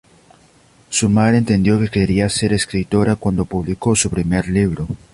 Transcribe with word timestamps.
Su 0.89 1.09
madre 1.09 1.37
entendió 1.37 1.79
que 1.79 1.89
quería 1.89 2.27
ser 2.27 2.53
escritora 2.53 3.17
cuando 3.17 3.45
publicó 3.45 3.95
su 3.95 4.09
primer 4.09 4.47
libro. 4.47 4.87